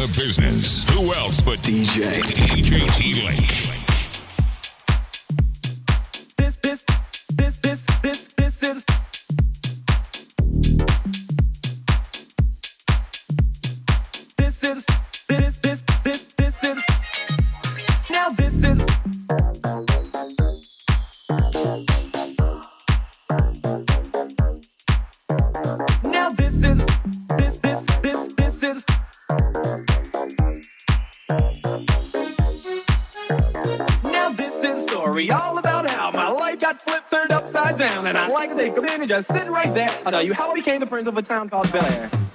the 0.00 0.06
business. 0.18 0.88
Who 0.94 1.12
else 1.12 1.42
but 1.42 1.58
DJ 1.58 2.10
DJ 2.12 2.80
T 2.96 3.26
Lake? 3.26 3.79
Just 39.10 39.32
sitting 39.32 39.50
right 39.50 39.74
there. 39.74 39.90
I'll 40.06 40.12
tell 40.12 40.22
you 40.22 40.32
how 40.32 40.52
I 40.52 40.54
became 40.54 40.78
the 40.78 40.86
prince 40.86 41.08
of 41.08 41.16
a 41.16 41.22
town 41.22 41.50
called 41.50 41.70
Bel 41.72 41.84
Air. 41.84 42.29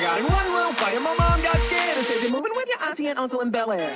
I 0.00 0.02
got 0.02 0.20
in 0.20 0.26
one 0.32 0.46
room 0.54 0.72
fighting. 0.76 1.02
My 1.02 1.14
mom 1.14 1.42
got 1.42 1.56
scared 1.56 1.98
and 1.98 2.06
said, 2.06 2.22
You're 2.22 2.32
moving 2.32 2.52
with 2.56 2.66
your 2.68 2.88
auntie 2.88 3.08
and 3.08 3.18
uncle 3.18 3.40
in 3.40 3.50
Bel 3.50 3.70
Air. 3.70 3.92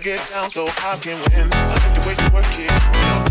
trying 0.00 0.16
to 0.16 0.22
get 0.22 0.30
down 0.30 0.50
so 0.50 0.66
I 0.66 0.96
can 0.96 1.16
win. 1.16 1.48
I 1.52 1.74
like 1.74 1.94
the 1.94 2.00
way 2.06 2.14
you 2.14 2.32
work 2.32 2.46
it. 2.52 2.70
You 2.70 3.24
know? 3.24 3.27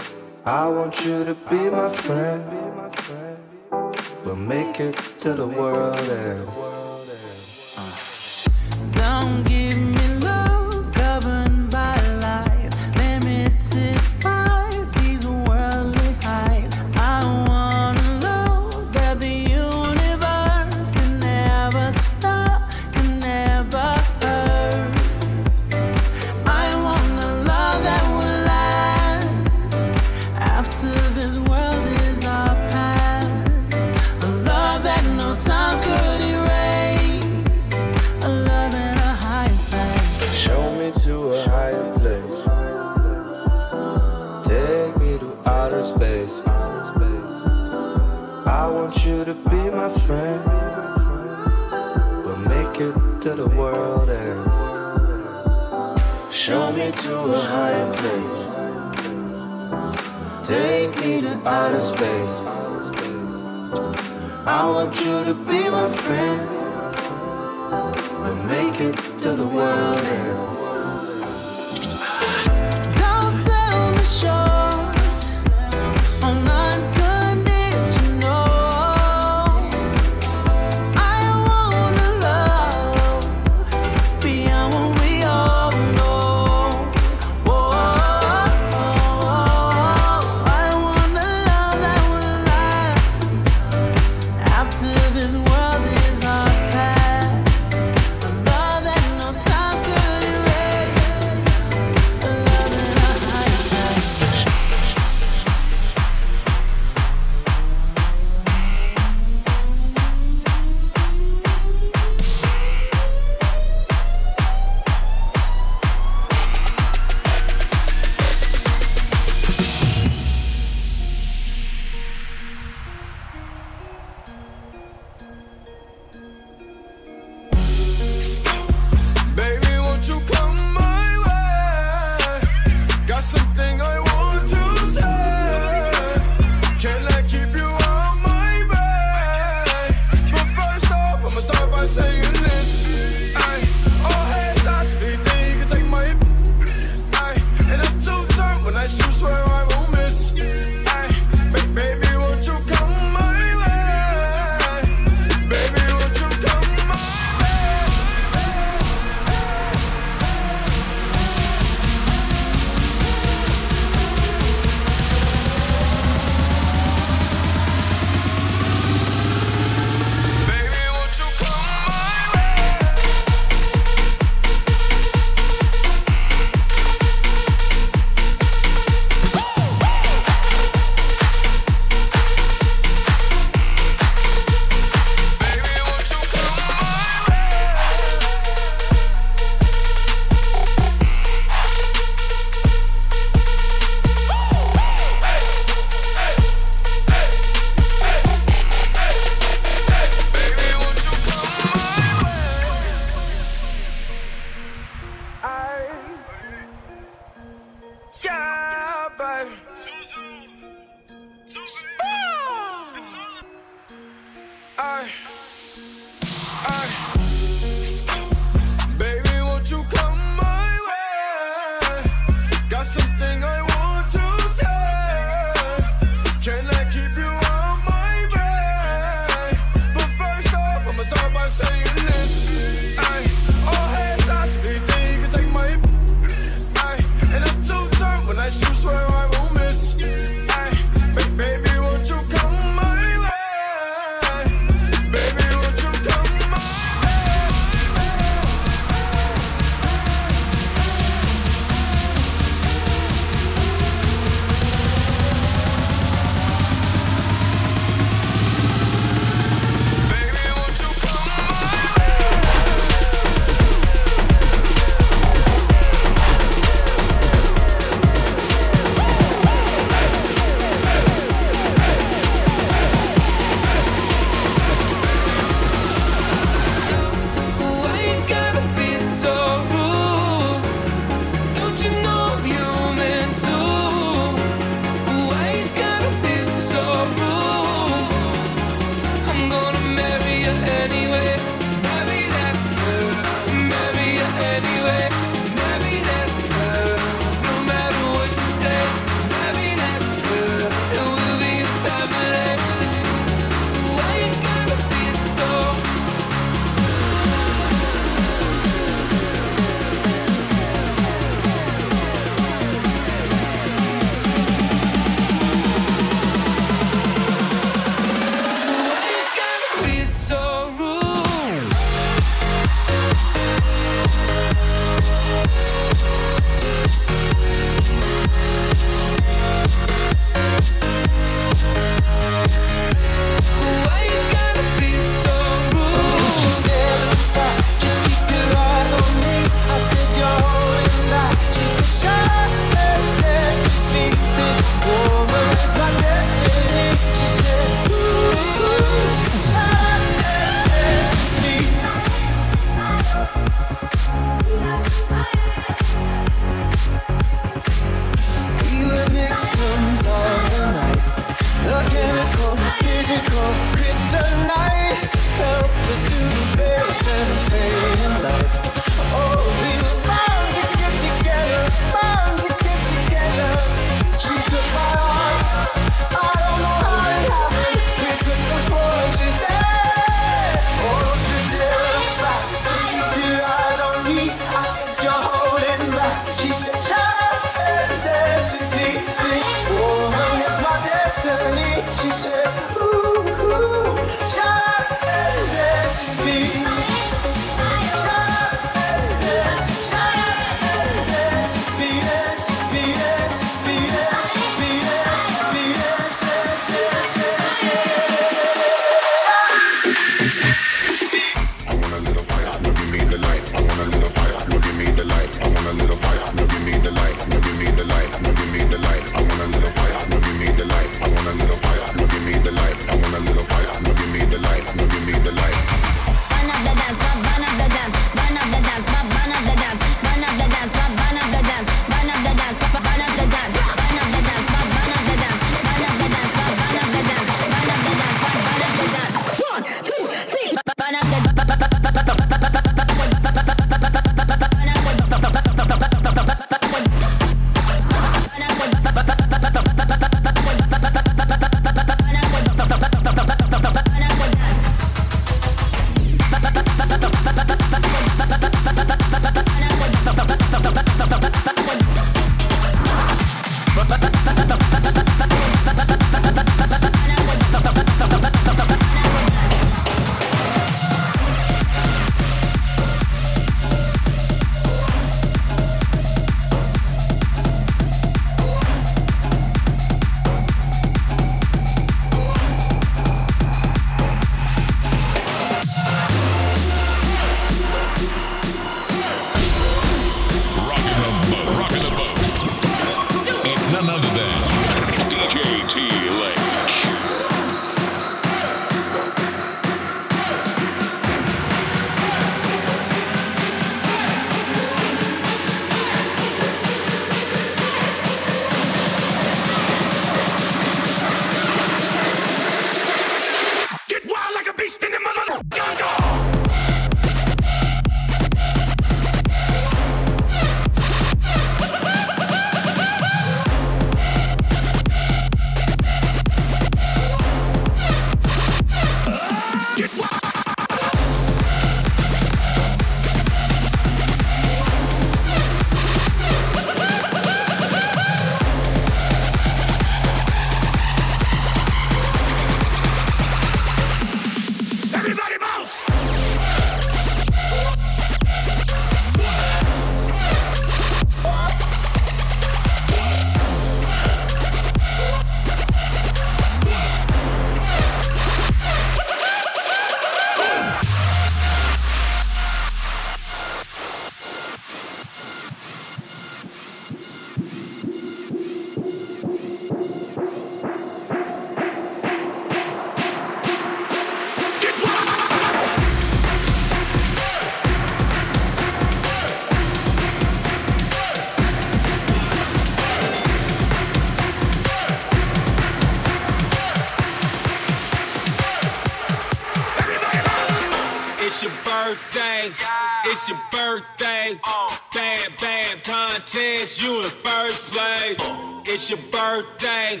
It's 598.88 598.94
your 598.94 599.10
birthday. 599.10 600.00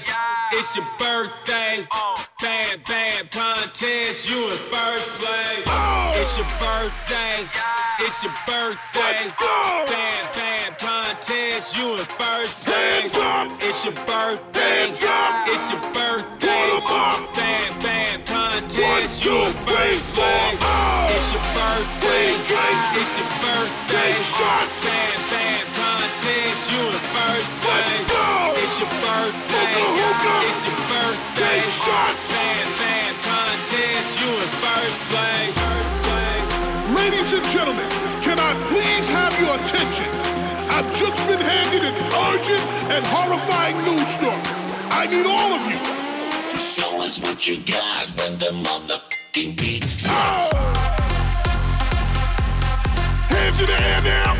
It's 0.52 0.76
your 0.76 0.84
birthday. 0.96 1.88
Bad, 2.40 2.84
bad 2.84 3.32
contest. 3.32 4.30
You 4.30 4.44
in 4.44 4.50
first 4.70 5.08
place. 5.18 5.66
It's 6.14 6.38
your 6.38 6.46
birthday. 6.60 7.44
It's 7.98 8.22
your 8.22 8.32
birthday. 8.46 9.55
ancient 42.48 42.70
and 42.90 43.06
horrifying 43.06 43.76
news 43.84 44.06
stories. 44.08 44.40
I 44.90 45.06
need 45.10 45.26
all 45.26 45.52
of 45.52 45.62
you 45.66 45.78
to 46.52 46.58
show 46.58 47.02
us 47.02 47.20
what 47.20 47.46
you 47.48 47.58
got 47.58 48.08
when 48.18 48.38
the 48.38 48.52
motherfucking 48.66 49.56
beat 49.56 49.82
drops. 49.82 50.50
Oh. 50.52 50.56
Hands 53.28 53.60
in 53.60 53.66
the 53.66 53.82
air 53.82 54.02
now. 54.02 54.32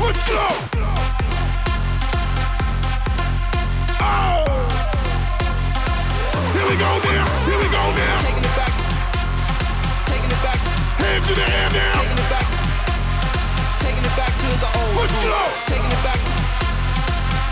Let's 0.00 0.28
go. 0.28 0.46
Oh. 4.00 4.44
Here 6.54 6.66
we 6.68 6.76
go 6.76 6.92
now. 7.04 7.26
Here 7.44 7.58
we 7.58 7.68
go 7.68 7.84
now. 7.92 8.20
Taking 8.20 8.44
it 8.44 8.56
back. 8.56 8.72
Taking 10.06 10.30
it 10.30 10.42
back. 10.42 10.58
Hands 10.98 11.28
in 11.28 11.34
the 11.34 11.42
air 11.42 11.70
now. 11.70 11.94
Taking 12.00 12.18
it 12.18 12.30
back 12.30 12.59
back 14.20 14.36
to 14.36 14.50
the 14.60 14.70
old 14.84 15.08
school. 15.08 15.32
Taking 15.72 15.88
it 15.88 16.02
back 16.04 16.20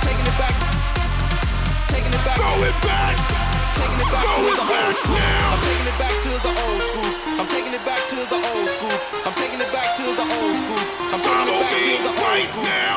Taking 0.04 0.26
it 0.28 0.36
back. 0.36 0.54
Taking 1.88 2.12
it 2.12 2.22
back. 2.28 2.36
Going 2.36 2.76
back. 2.84 3.16
Taking 3.80 4.00
it 4.04 4.10
back 4.12 4.28
to 4.36 4.44
the 4.52 4.66
old 4.68 4.94
school. 5.00 5.16
I'm 5.48 5.60
taking 5.64 5.88
it 5.88 5.96
back 5.96 6.14
to 6.24 6.32
the 6.44 6.52
old 6.52 6.82
school. 6.88 7.10
I'm 7.40 7.48
taking 7.48 7.72
it 7.72 7.84
back 7.88 8.02
to 8.12 8.18
the 8.32 8.38
old 8.52 8.68
school. 8.68 8.96
I'm 9.24 9.34
taking 9.40 9.60
it 9.64 9.70
back 9.72 9.96
to 9.96 10.04
the 10.12 10.26
old 10.28 10.56
school. 10.60 10.82
I'm 11.08 11.20
taking 11.24 11.48
it 11.48 11.60
back 11.64 11.80
to 11.88 11.94
the 12.04 12.12
old 12.12 12.44
school. 12.52 12.87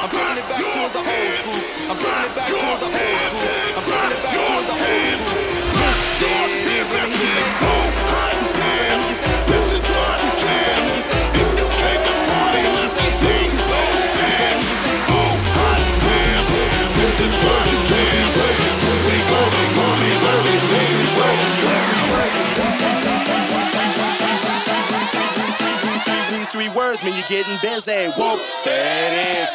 getting 27.31 27.57
busy. 27.61 28.07
Whoop, 28.17 28.39
that 28.65 29.11
is. 29.39 29.51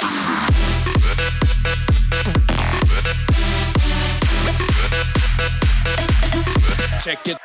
check 7.04 7.20
it. 7.26 7.38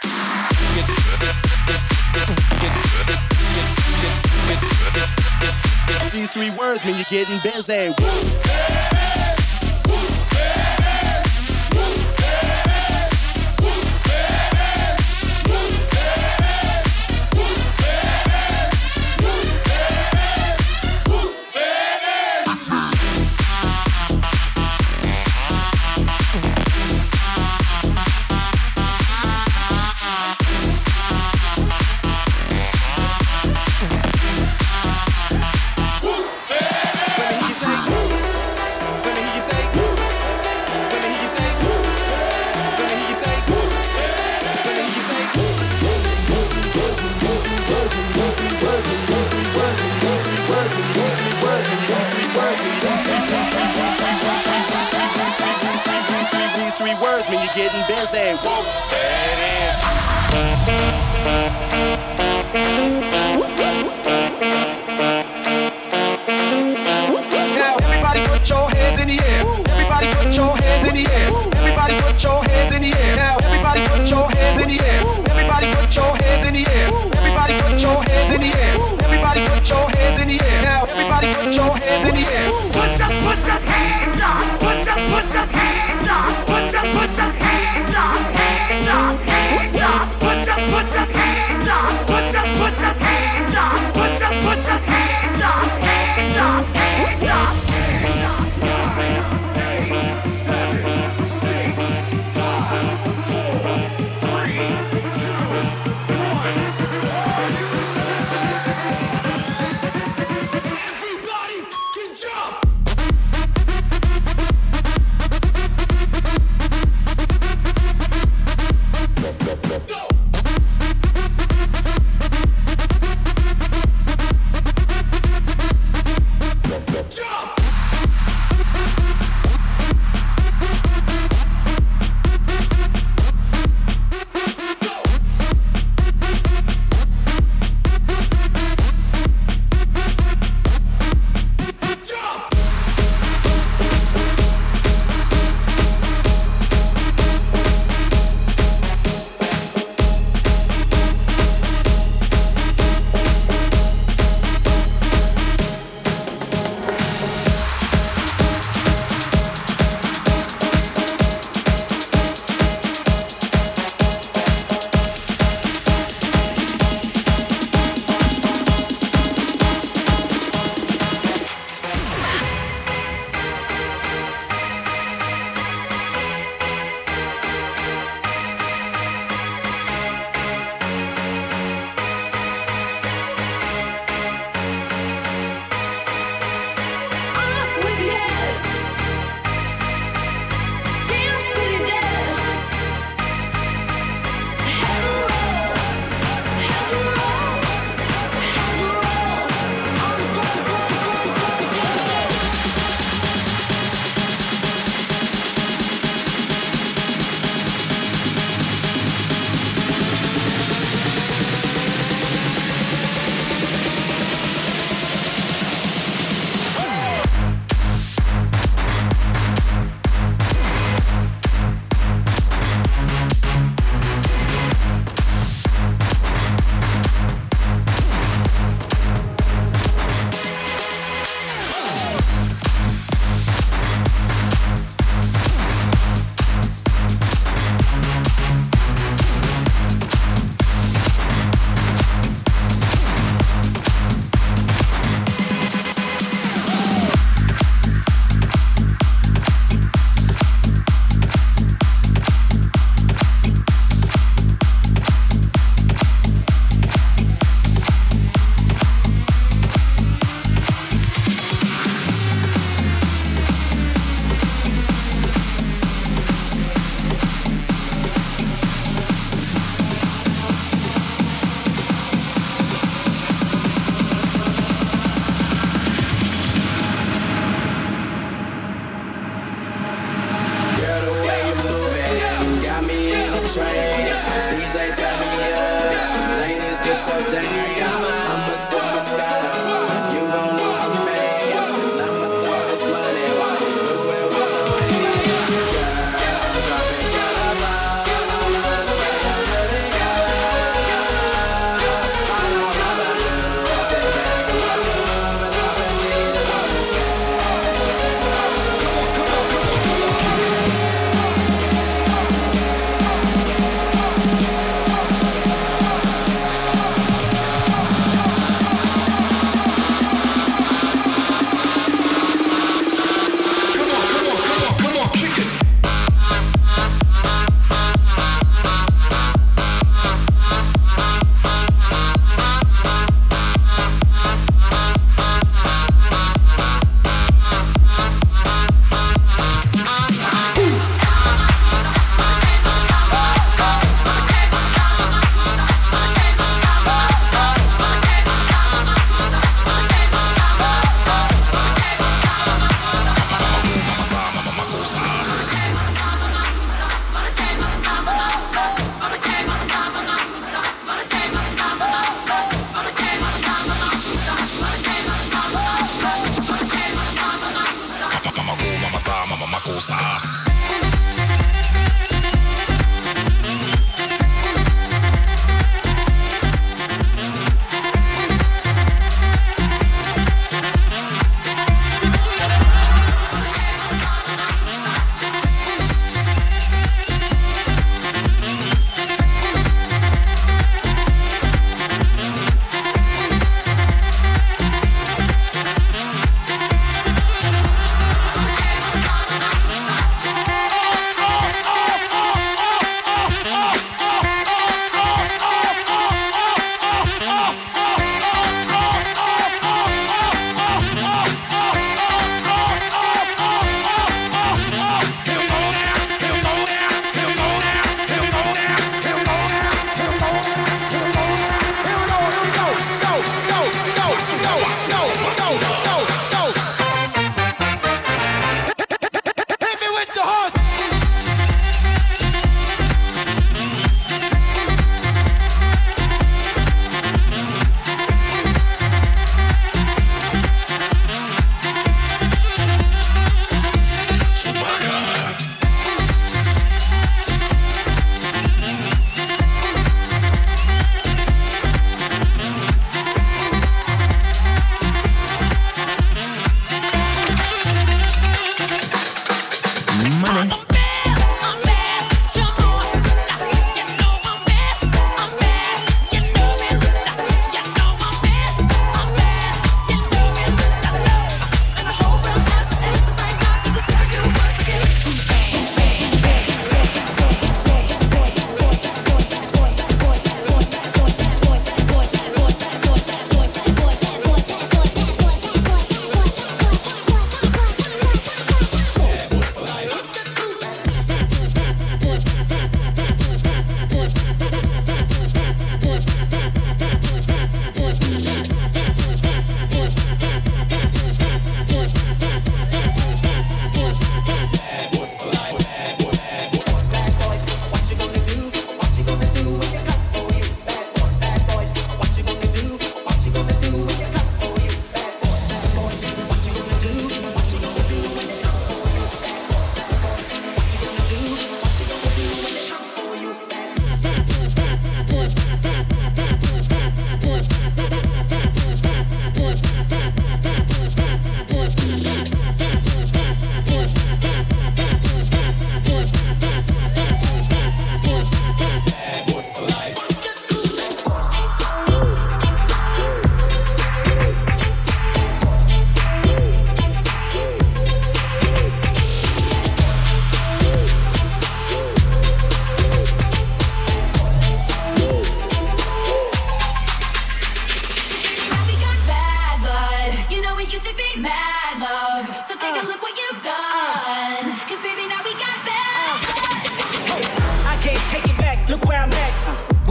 These 6.13 6.29
three 6.31 6.49
words 6.51 6.85
mean 6.85 6.95
you're 6.95 7.03
getting 7.09 7.39
busy. 7.43 7.93
Woo. 7.99 9.20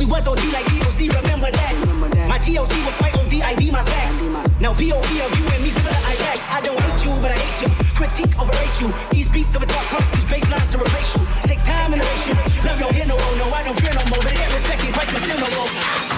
We 0.01 0.07
was 0.07 0.27
OD 0.27 0.41
like 0.49 0.65
DOC, 0.65 1.13
remember 1.13 1.53
that? 1.53 1.77
remember 1.77 2.09
that? 2.17 2.25
My 2.25 2.41
DOC 2.41 2.73
was 2.89 2.97
quite 2.97 3.13
OD, 3.21 3.45
ID 3.45 3.69
my 3.69 3.85
facts. 3.85 4.49
Now 4.57 4.73
POV 4.73 4.97
of 4.97 5.29
you 5.37 5.45
and 5.53 5.61
me, 5.61 5.69
similar 5.69 5.93
Iraq. 5.93 6.41
I 6.49 6.65
don't 6.65 6.81
hate 6.81 7.05
you, 7.05 7.13
but 7.21 7.29
I 7.29 7.37
hate 7.37 7.61
you. 7.61 7.71
Critique, 7.93 8.33
overrate 8.41 8.81
you. 8.81 8.89
These 9.13 9.29
beats 9.29 9.53
of 9.55 9.61
a 9.61 9.69
dark 9.69 9.85
heart, 9.93 10.09
these 10.17 10.25
bass 10.25 10.49
lines 10.49 10.73
to 10.73 10.81
replace 10.81 11.13
you. 11.13 11.21
Take 11.45 11.61
time 11.69 11.93
and 11.93 12.01
erase 12.01 12.33
you. 12.33 12.35
Love 12.65 12.81
your 12.81 12.93
hair 12.97 13.13
no 13.13 13.21
more, 13.21 13.45
no, 13.45 13.47
I 13.53 13.61
don't 13.61 13.77
fear 13.77 13.93
no 13.93 14.01
more. 14.09 14.25
But 14.25 14.33
it 14.33 14.41
ain't 14.41 14.53
respecting 14.57 14.89
Christ, 14.97 15.13
but 15.13 15.21
still 15.21 15.37
no 15.37 15.49
more. 15.53 16.10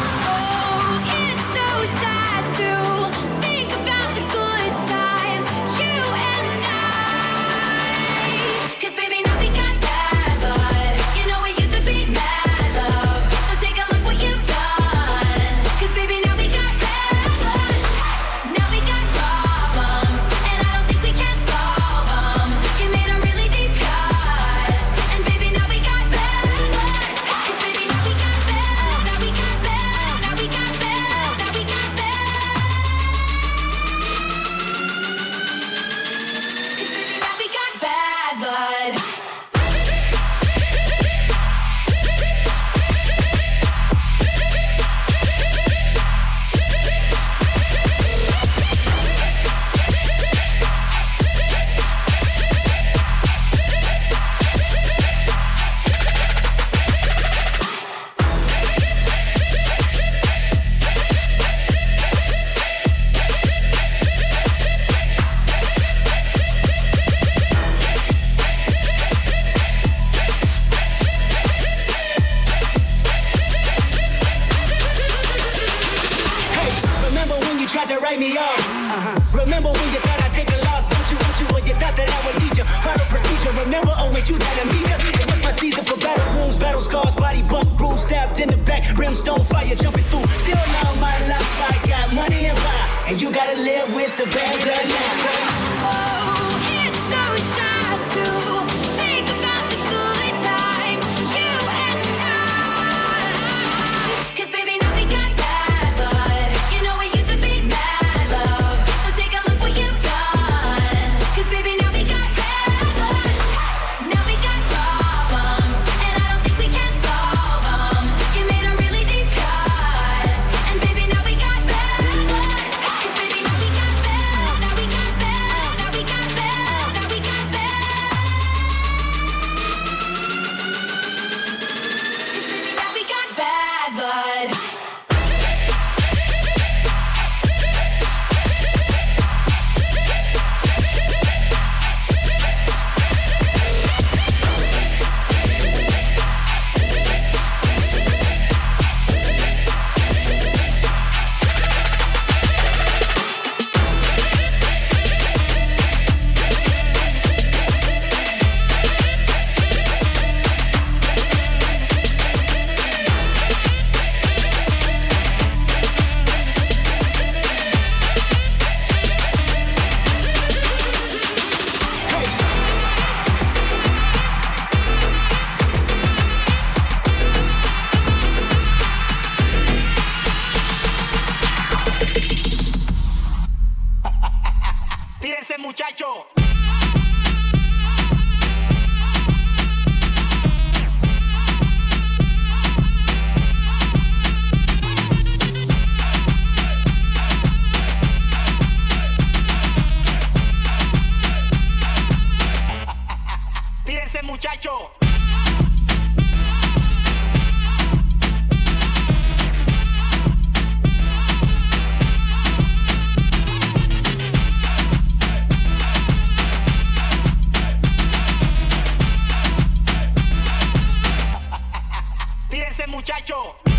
ese 222.73 222.87
muchacho. 222.87 223.72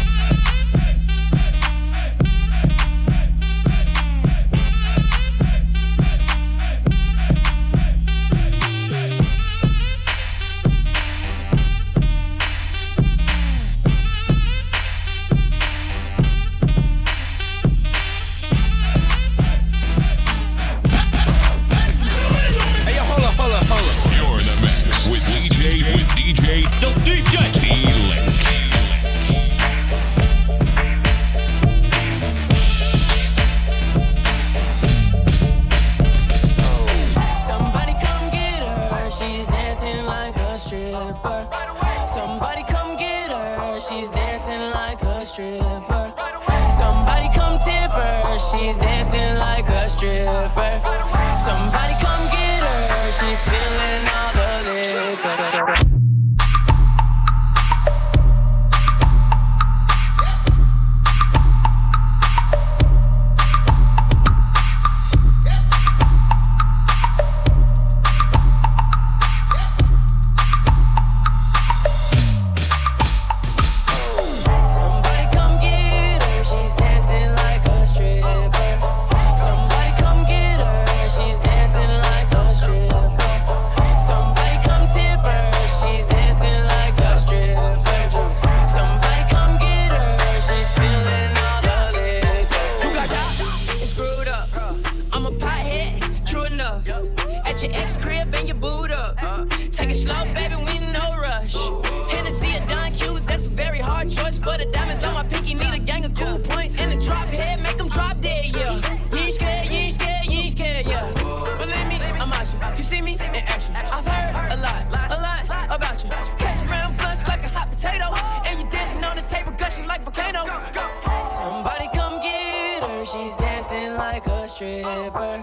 like 124.27 124.43
a 124.43 124.47
stripper. 124.47 125.41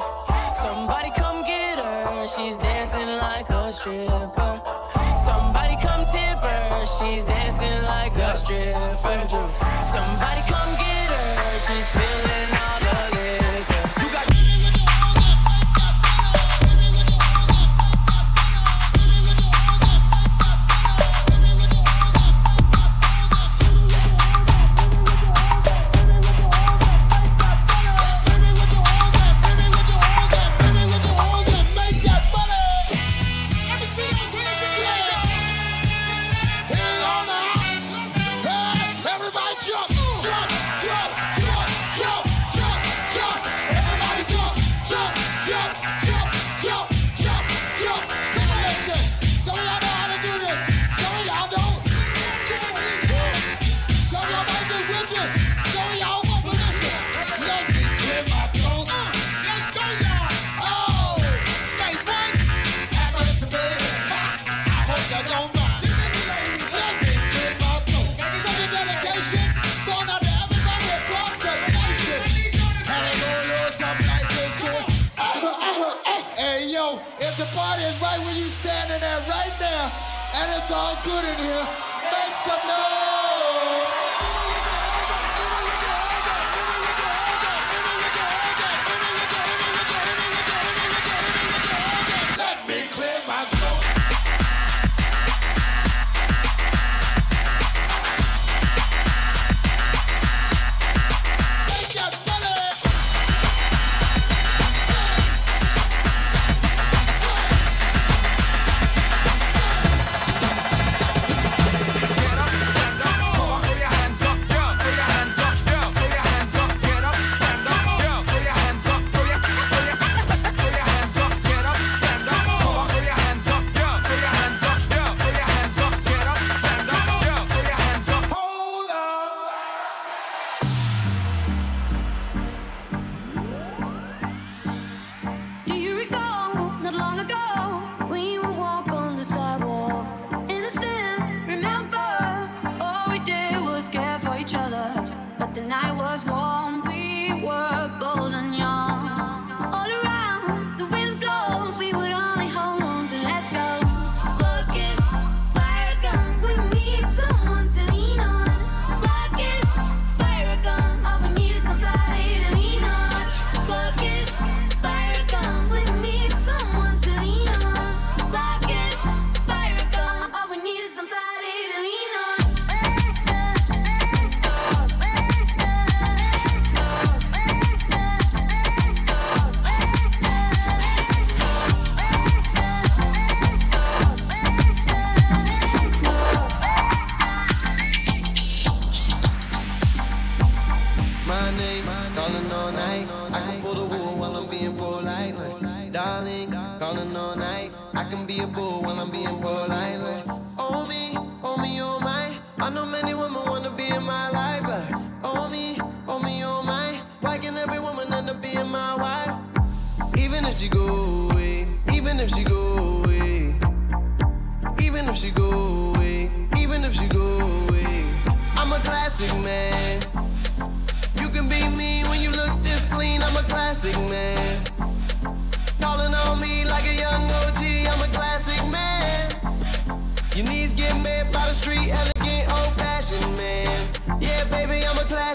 Somebody 0.54 1.10
come 1.16 1.44
get 1.44 1.78
her, 1.78 2.26
she's 2.26 2.56
dancing 2.56 3.06
like 3.06 3.48
a 3.50 3.72
stripper. 3.72 4.60
Somebody 5.16 5.76
come 5.80 6.04
tip 6.06 6.38
her, 6.38 6.86
she's 6.86 7.24
dancing 7.24 7.82
like 7.84 8.14
a 8.16 8.36
stripper. 8.36 8.96
Somebody 8.96 10.42
come 10.48 10.72
get 10.76 11.10
her, 11.10 11.58
she's 11.58 11.90
feeling. 11.90 12.59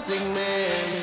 Classic 0.06 0.24
man. 0.36 0.95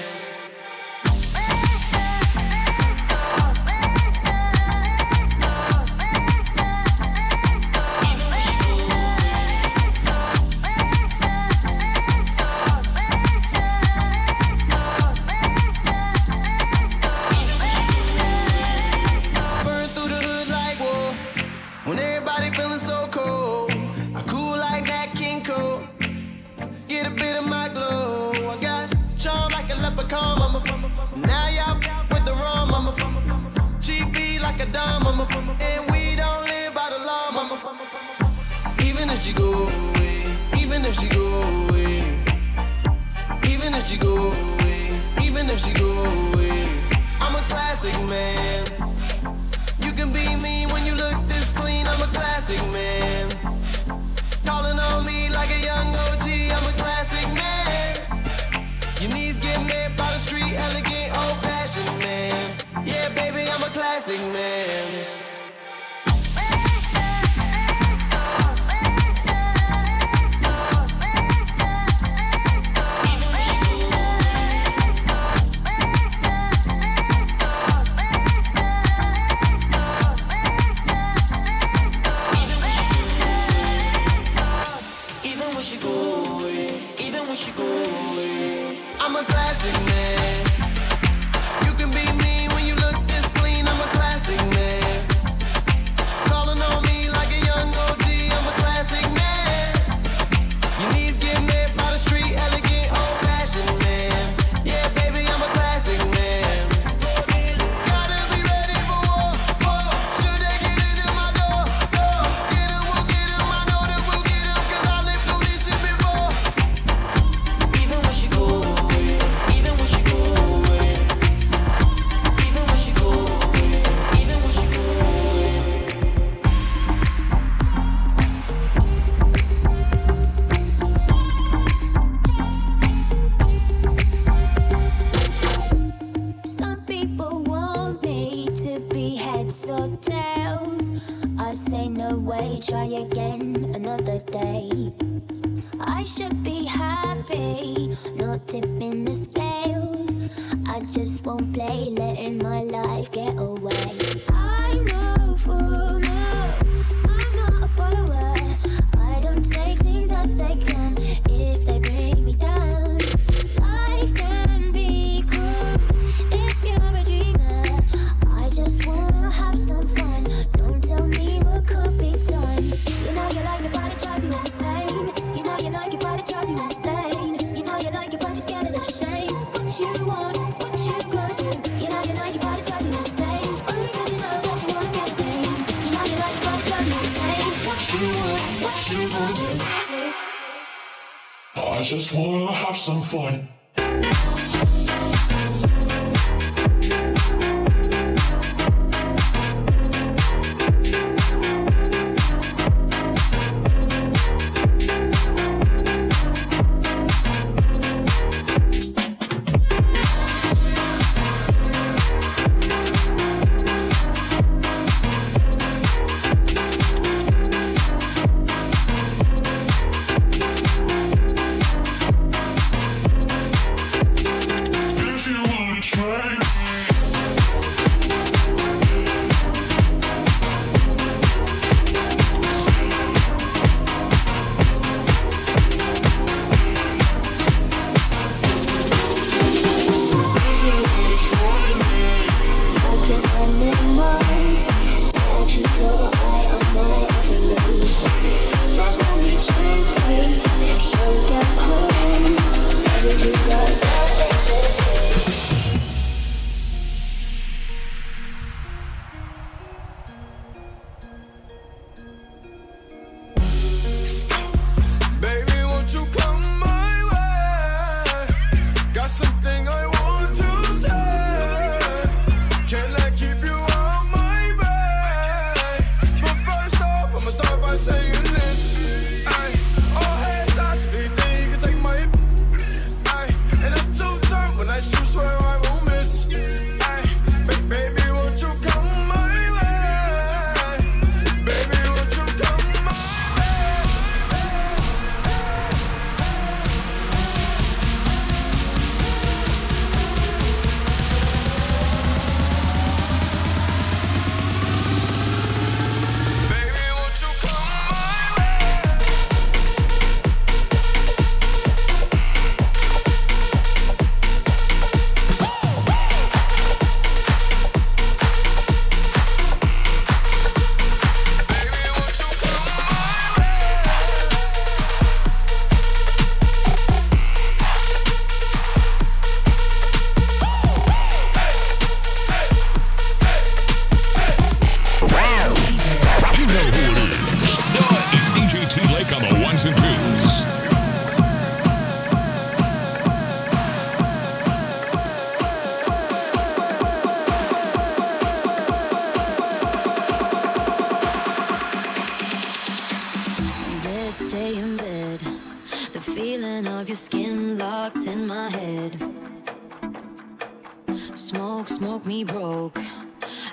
smoke, 361.24 361.70
smoke 361.70 362.06
me 362.06 362.26
broke. 362.26 362.78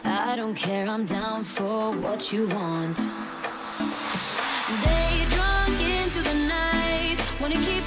I 0.03 0.35
don't 0.35 0.57
care, 0.57 0.89
I'm 0.89 1.07
down 1.07 1.45
for 1.45 1.93
what 1.93 2.33
you 2.33 2.49
want. 2.49 2.97
They 4.87 5.25
drunk 5.35 5.79
into 5.99 6.21
the 6.23 6.35
night, 6.49 7.19
wanna 7.41 7.61
keep. 7.65 7.80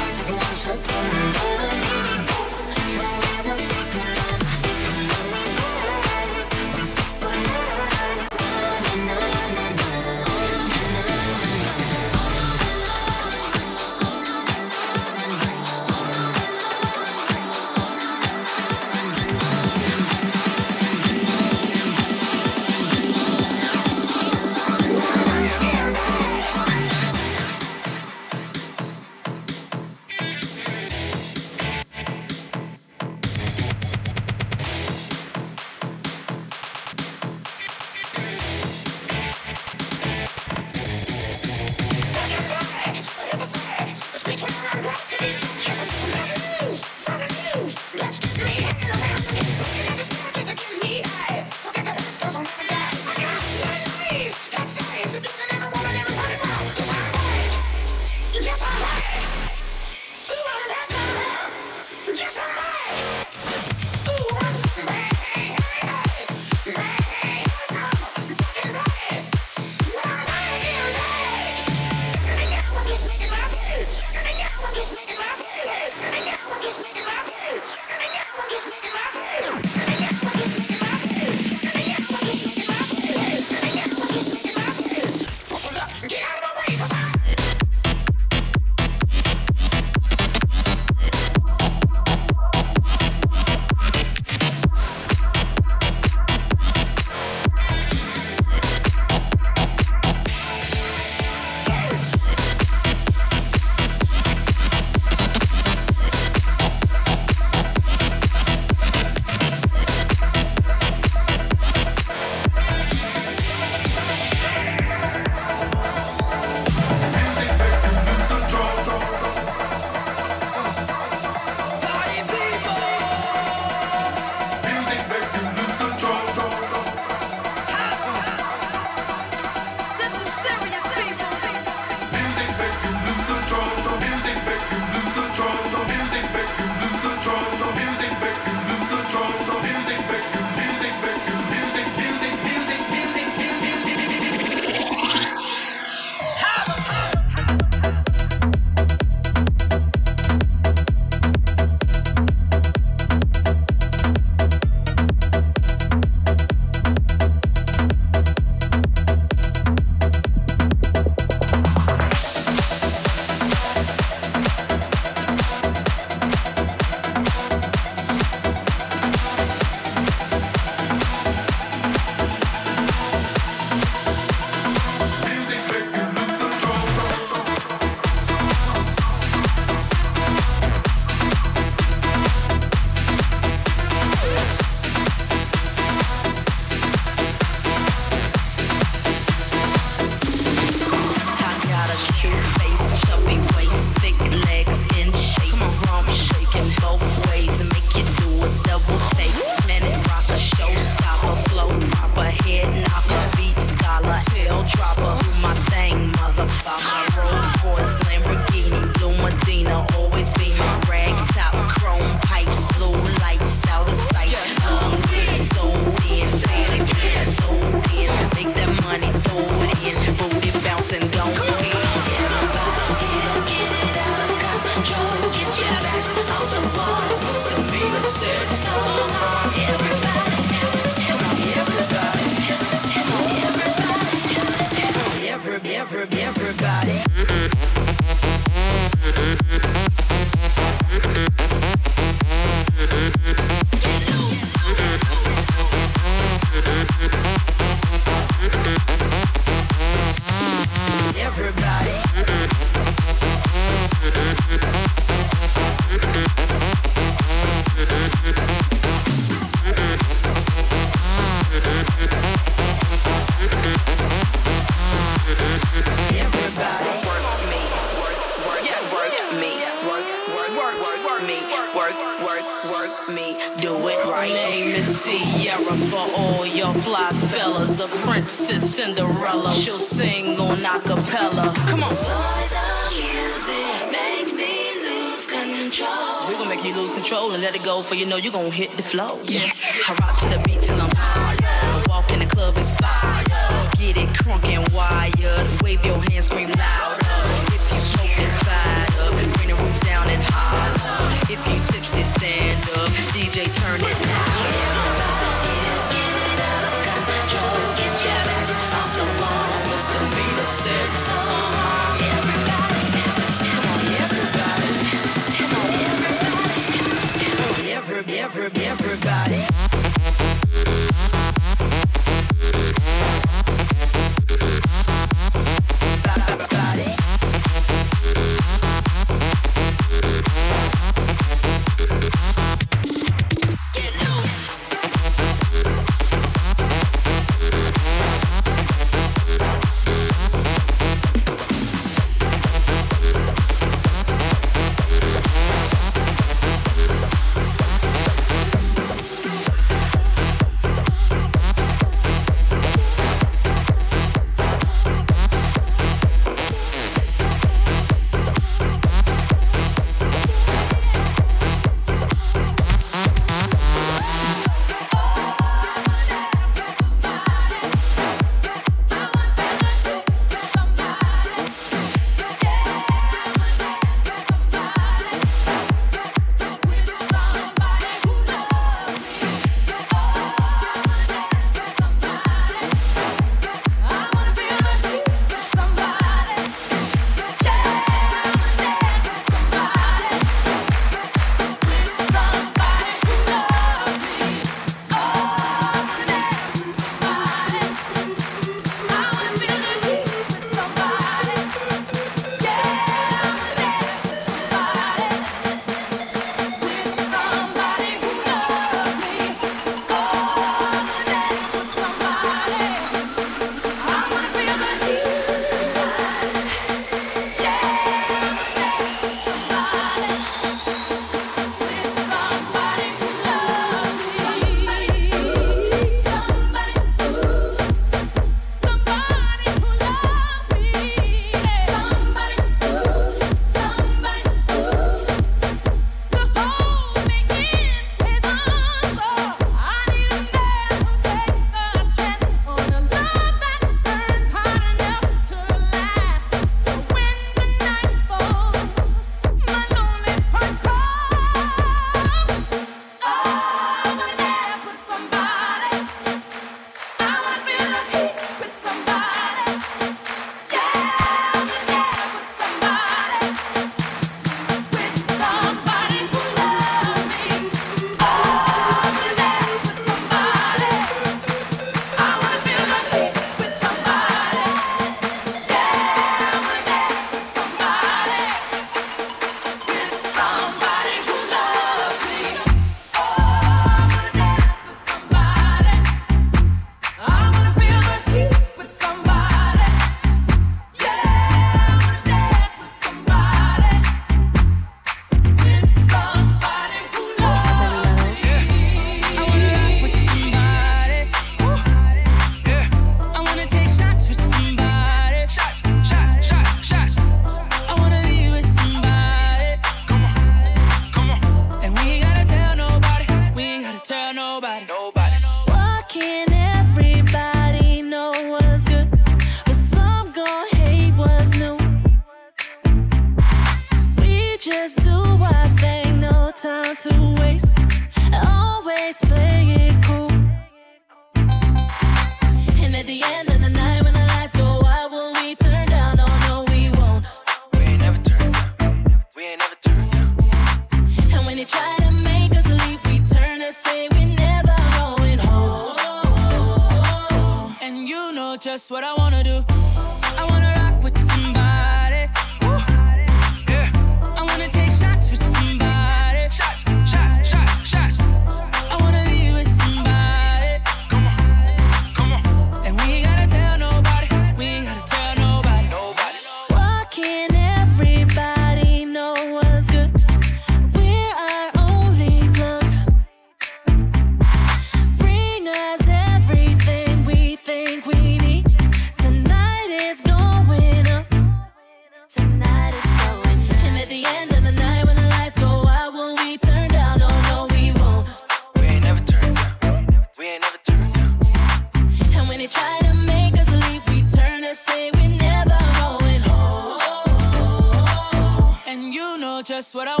What. 599.75 599.87
I 599.87 600.00